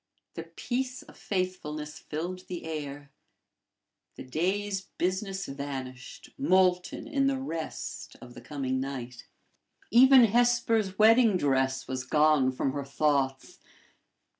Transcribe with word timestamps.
The 0.33 0.45
peace 0.45 1.03
of 1.03 1.15
faithfulness 1.15 1.99
filled 1.99 2.47
the 2.47 2.65
air. 2.65 3.11
The 4.15 4.23
day's 4.23 4.81
business 4.97 5.45
vanished, 5.45 6.31
molten 6.39 7.07
in 7.07 7.27
the 7.27 7.37
rest 7.37 8.15
of 8.19 8.33
the 8.33 8.41
coming 8.41 8.79
night. 8.79 9.27
Even 9.91 10.23
Hesper's 10.23 10.97
wedding 10.97 11.37
dress 11.37 11.87
was 11.87 12.03
gone 12.03 12.51
from 12.51 12.71
her 12.71 12.83
thoughts. 12.83 13.59